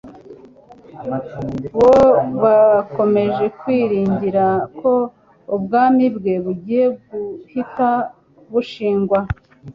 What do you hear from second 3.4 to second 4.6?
kwiringira